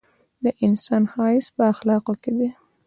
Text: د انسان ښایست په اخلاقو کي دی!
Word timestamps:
د 0.43 0.45
انسان 0.65 1.03
ښایست 1.11 1.49
په 1.55 1.63
اخلاقو 1.73 2.13
کي 2.21 2.31
دی! 2.37 2.49